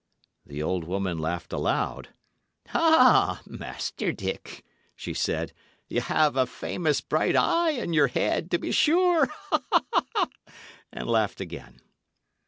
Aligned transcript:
The 0.47 0.63
old 0.63 0.85
woman 0.85 1.19
laughed 1.19 1.53
aloud. 1.53 2.09
"Ah, 2.73 3.43
Master 3.45 4.11
Dick," 4.11 4.65
she 4.95 5.13
said, 5.13 5.53
"y' 5.89 5.99
have 5.99 6.35
a 6.35 6.47
famous 6.47 7.01
bright 7.01 7.35
eye 7.35 7.69
in 7.73 7.93
your 7.93 8.07
head, 8.07 8.49
to 8.49 8.57
be 8.57 8.71
sure!" 8.71 9.29
and 10.91 11.07
laughed 11.07 11.39
again. 11.39 11.81